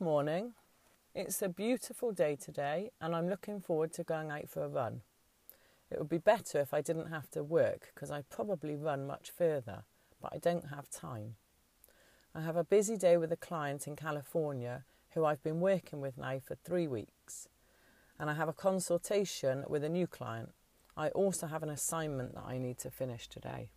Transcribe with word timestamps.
morning. 0.00 0.54
It's 1.14 1.42
a 1.42 1.48
beautiful 1.50 2.10
day 2.10 2.36
today, 2.36 2.90
and 3.02 3.14
I'm 3.14 3.28
looking 3.28 3.60
forward 3.60 3.92
to 3.92 4.02
going 4.02 4.30
out 4.30 4.48
for 4.48 4.64
a 4.64 4.68
run. 4.68 5.02
It 5.90 5.98
would 5.98 6.08
be 6.08 6.16
better 6.16 6.58
if 6.58 6.72
I 6.72 6.80
didn't 6.80 7.10
have 7.10 7.30
to 7.32 7.44
work 7.44 7.92
because 7.94 8.10
I'd 8.10 8.30
probably 8.30 8.76
run 8.76 9.06
much 9.06 9.30
further, 9.30 9.84
but 10.22 10.32
I 10.32 10.38
don't 10.38 10.70
have 10.70 10.88
time. 10.88 11.34
I 12.34 12.40
have 12.40 12.56
a 12.56 12.64
busy 12.64 12.96
day 12.96 13.18
with 13.18 13.30
a 13.30 13.36
client 13.36 13.86
in 13.86 13.94
California 13.94 14.84
who 15.10 15.26
I've 15.26 15.42
been 15.42 15.60
working 15.60 16.00
with 16.00 16.16
now 16.16 16.40
for 16.42 16.54
three 16.54 16.86
weeks, 16.86 17.50
and 18.18 18.30
I 18.30 18.32
have 18.32 18.48
a 18.48 18.54
consultation 18.54 19.64
with 19.68 19.84
a 19.84 19.90
new 19.90 20.06
client. 20.06 20.52
I 20.96 21.10
also 21.10 21.46
have 21.46 21.62
an 21.62 21.68
assignment 21.68 22.36
that 22.36 22.44
I 22.46 22.56
need 22.56 22.78
to 22.78 22.90
finish 22.90 23.28
today. 23.28 23.68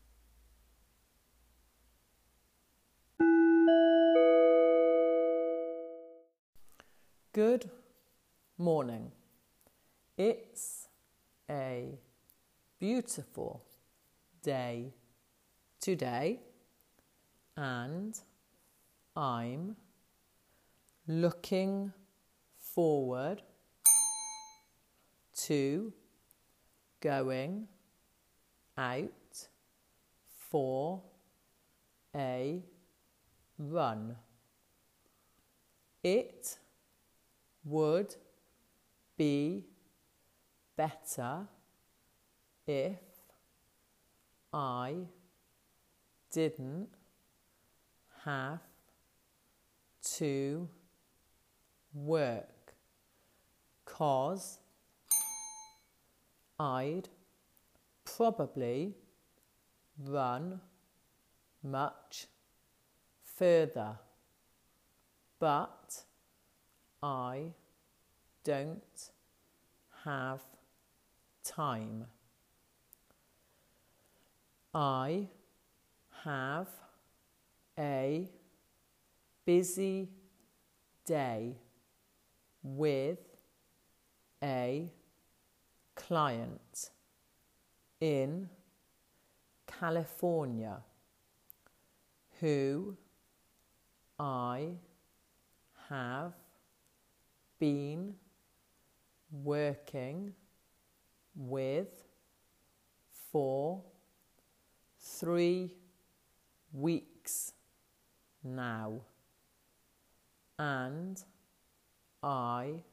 Good 7.37 7.69
morning. 8.57 9.11
It's 10.17 10.87
a 11.47 11.99
beautiful 12.79 13.63
day 14.41 14.95
today, 15.79 16.39
and 17.55 18.19
I'm 19.15 19.75
looking 21.07 21.93
forward 22.57 23.43
to 25.43 25.93
going 27.01 27.67
out 28.79 29.47
for 30.49 31.03
a 32.15 32.63
run. 33.59 34.15
It 36.03 36.57
would 37.67 38.15
be 39.17 39.65
better 40.75 41.47
if 42.65 42.99
I 44.53 44.95
didn't 46.31 46.89
have 48.23 48.61
to 50.17 50.67
work 51.93 52.73
cause 53.85 54.59
I'd 56.59 57.09
probably 58.05 58.95
run 59.99 60.61
much 61.63 62.27
further. 63.23 63.97
But 65.39 66.03
I 67.01 67.53
don't 68.43 69.11
have 70.03 70.41
time. 71.43 72.05
I 74.73 75.27
have 76.23 76.67
a 77.77 78.29
busy 79.45 80.09
day 81.05 81.55
with 82.63 83.19
a 84.43 84.91
client 85.95 86.89
in 87.99 88.49
California 89.67 90.77
who 92.39 92.95
I 94.19 94.69
have 95.89 96.33
been 97.59 98.15
working 99.31 100.33
with 101.35 102.03
for 103.31 103.83
three 104.99 105.71
weeks 106.73 107.53
now, 108.43 109.01
and 110.57 111.23
I 112.23 112.83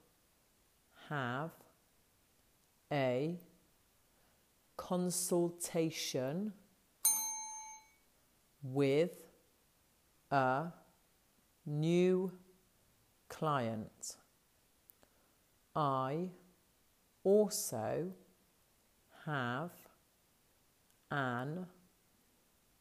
have 1.08 1.50
a 2.92 3.38
consultation 4.76 6.52
with 8.62 9.24
a 10.30 10.66
new 11.66 12.32
client. 13.28 14.16
I 15.76 16.28
also 17.24 18.12
have 19.24 19.72
an 21.10 21.66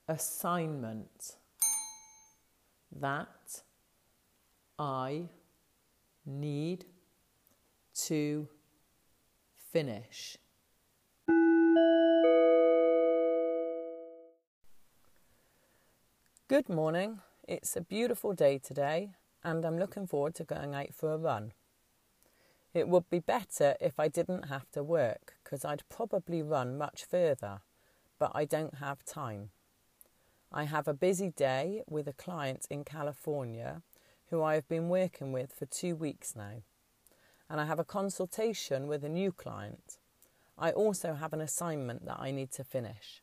assignment 0.07 1.37
that 2.91 3.63
I 4.77 5.23
need 6.23 6.85
to 7.95 8.47
finish. 9.71 10.37
Good 16.47 16.69
morning. 16.69 17.21
It's 17.47 17.75
a 17.75 17.81
beautiful 17.81 18.33
day 18.33 18.59
today, 18.59 19.15
and 19.43 19.65
I'm 19.65 19.79
looking 19.79 20.05
forward 20.05 20.35
to 20.35 20.43
going 20.43 20.75
out 20.75 20.93
for 20.93 21.11
a 21.11 21.17
run. 21.17 21.53
It 22.73 22.87
would 22.87 23.09
be 23.09 23.19
better 23.19 23.75
if 23.79 23.99
I 23.99 24.07
didn't 24.07 24.49
have 24.49 24.69
to 24.71 24.83
work 24.83 25.35
because 25.43 25.63
I'd 25.63 25.87
probably 25.89 26.41
run 26.41 26.77
much 26.77 27.05
further, 27.05 27.61
but 28.17 28.31
I 28.33 28.45
don't 28.45 28.75
have 28.75 29.05
time. 29.05 29.49
I 30.51 30.65
have 30.65 30.87
a 30.87 30.93
busy 30.93 31.29
day 31.29 31.83
with 31.89 32.07
a 32.07 32.13
client 32.13 32.67
in 32.69 32.83
California 32.83 33.81
who 34.29 34.43
I 34.43 34.53
have 34.53 34.67
been 34.67 34.87
working 34.87 35.31
with 35.31 35.51
for 35.51 35.65
two 35.65 35.95
weeks 35.95 36.35
now, 36.35 36.61
and 37.49 37.59
I 37.59 37.65
have 37.65 37.79
a 37.79 37.83
consultation 37.83 38.87
with 38.87 39.03
a 39.03 39.09
new 39.09 39.31
client. 39.31 39.97
I 40.57 40.71
also 40.71 41.15
have 41.15 41.33
an 41.33 41.41
assignment 41.41 42.05
that 42.05 42.19
I 42.19 42.29
need 42.29 42.51
to 42.51 42.63
finish. 42.63 43.22